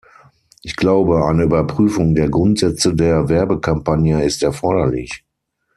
[0.63, 5.25] Ich glaube, eine Überprüfung der Grundsätze der Werbekampagne ist erforderlich.